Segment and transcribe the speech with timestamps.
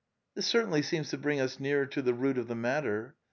[0.33, 3.13] This certainly seems to bring us nearer to the root of the matter.